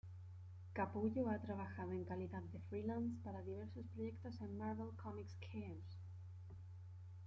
Capullo 0.73 1.29
ha 1.29 1.39
trabajado 1.39 1.91
en 1.91 2.05
calidad 2.05 2.41
de 2.41 2.59
freelance 2.61 3.19
para 3.23 3.43
diversos 3.43 3.85
proyectos 3.93 4.41
en: 4.41 4.57
Marvel 4.57 4.89
Comics 4.97 5.37
Chaos! 5.41 5.99